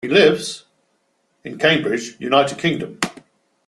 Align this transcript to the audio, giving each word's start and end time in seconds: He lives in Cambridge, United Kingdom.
He 0.03 0.07
lives 0.07 0.65
in 1.43 1.59
Cambridge, 1.59 2.15
United 2.19 2.57
Kingdom. 2.57 2.97